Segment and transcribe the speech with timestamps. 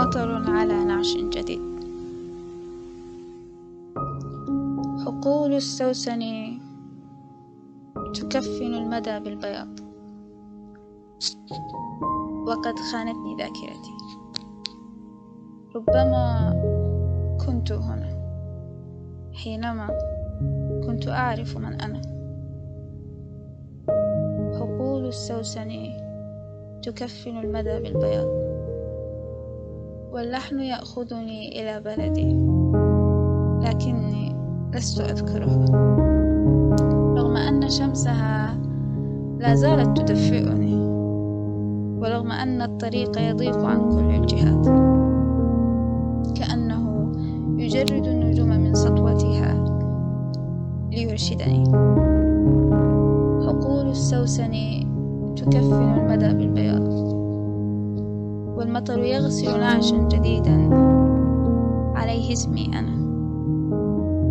[0.00, 1.60] مطر على نعش جديد.
[5.04, 6.20] حقول السوسن
[8.14, 9.68] تكفن المدى بالبياض.
[12.48, 13.94] وقد خانتني ذاكرتي.
[15.74, 16.52] ربما
[17.46, 18.10] كنت هنا.
[19.32, 19.88] حينما
[20.86, 22.02] كنت أعرف من أنا.
[24.58, 25.70] حقول السوسن
[26.82, 28.49] تكفن المدى بالبياض.
[30.12, 32.32] واللحن يأخذني إلى بلدي
[33.68, 34.36] لكني
[34.74, 35.66] لست أذكرها
[37.16, 38.58] رغم أن شمسها
[39.38, 40.74] لا زالت تدفئني
[42.00, 44.66] ورغم أن الطريق يضيق عن كل الجهات
[46.36, 47.12] كأنه
[47.58, 49.64] يجرد النجوم من سطوتها
[50.90, 51.64] ليرشدني.
[53.46, 54.52] حقول السوسن
[55.36, 57.09] تكفن المدى بالبياض.
[58.60, 60.68] والمطر يغسل نعشا جديدا.
[61.94, 63.00] عليه اسمي أنا.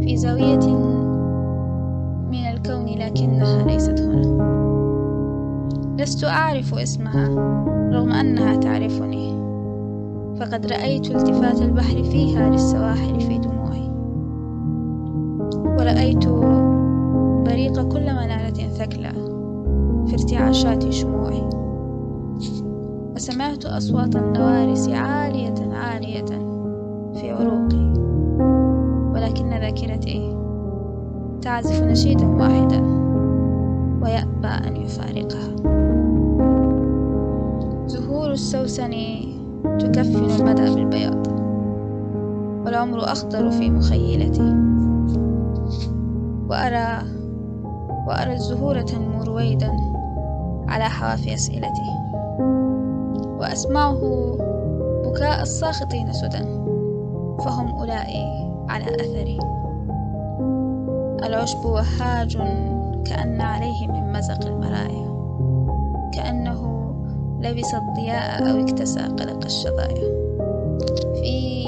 [0.00, 0.76] في زاوية
[2.30, 4.38] من الكون لكنها ليست هنا.
[5.98, 7.28] لست أعرف اسمها
[7.92, 9.32] رغم أنها تعرفني.
[10.40, 13.90] فقد رأيت التفات البحر فيها للسواحل في دموعي.
[15.78, 16.28] ورأيت
[17.46, 19.12] بريق كل منارة ثكلى
[20.06, 21.57] في ارتعاشات شموعي.
[23.18, 26.24] وسمعت أصوات النوارس عالية عالية
[27.14, 27.92] في عروقي.
[29.12, 30.36] ولكن ذاكرتي
[31.42, 32.80] تعزف نشيدا واحدا
[34.02, 35.56] ويأبى أن يفارقها.
[37.86, 38.90] زهور السوسن
[39.78, 41.26] تكفن المدى بالبياض
[42.66, 44.54] والعمر أخضر في مخيلتي.
[46.48, 47.02] وأرى
[48.08, 49.72] وأرى الزهور تنمو رويدا
[50.68, 51.98] على حواف أسئلتي.
[53.38, 54.00] وأسمعه
[55.04, 56.44] بكاء الساخطين سدى
[57.44, 59.38] فهم أولئي على أثري.
[61.24, 62.36] العشب وهاج
[63.06, 65.08] كأن عليه من مزق المرايا
[66.14, 66.92] كأنه
[67.40, 70.28] لبس الضياء أو اكتسى قلق الشظايا.
[71.14, 71.64] في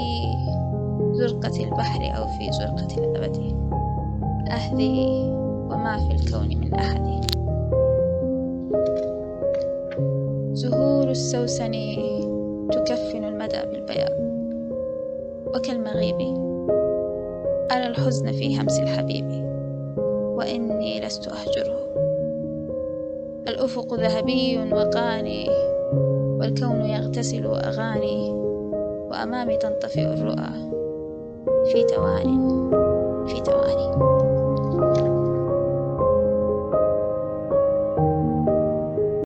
[1.13, 3.37] زرقة البحر أو في زرقة الأبد
[4.47, 5.31] أهذي
[5.69, 7.00] وما في الكون من أحد.
[11.31, 11.71] السوسن
[12.71, 14.11] تكفن المدى بالبياض.
[15.55, 16.21] وكالمغيب
[17.71, 19.25] أرى الحزن في همس الحبيب
[20.37, 21.79] وإني لست أهجره.
[23.47, 25.49] الأفق ذهبي وقاني
[26.39, 28.31] والكون يغتسل أغاني
[29.11, 30.71] وأمامي تنطفئ الرؤى.
[31.65, 32.39] في توان
[33.27, 34.20] في تواني